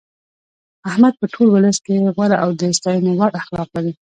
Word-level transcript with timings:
احمد 0.89 1.13
په 1.19 1.25
ټول 1.33 1.47
ولس 1.51 1.77
کې 1.85 1.93
غوره 2.15 2.37
او 2.43 2.49
د 2.59 2.61
ستاینې 2.77 3.11
وړ 3.15 3.31
اخلاق 3.41 3.69
لري. 3.75 3.93